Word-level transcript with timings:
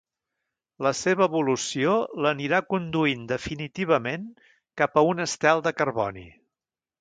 La 0.85 0.91
seva 0.99 1.25
evolució 1.31 1.93
l'anirà 2.25 2.61
conduint 2.75 3.27
definitivament 3.33 4.25
cap 4.83 4.99
a 5.03 5.05
un 5.11 5.23
estel 5.27 5.63
de 5.69 5.75
carboni. 5.83 6.27